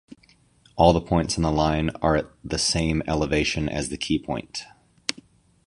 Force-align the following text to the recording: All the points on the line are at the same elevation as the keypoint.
All 0.77 0.93
the 0.93 0.99
points 0.99 1.37
on 1.37 1.43
the 1.43 1.51
line 1.51 1.91
are 2.01 2.15
at 2.15 2.31
the 2.43 2.57
same 2.57 3.03
elevation 3.05 3.69
as 3.69 3.89
the 3.89 3.99
keypoint. 3.99 4.63